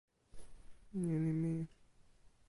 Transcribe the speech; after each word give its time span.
ni 1.03 1.13
li 1.23 1.31
mi. 1.41 1.53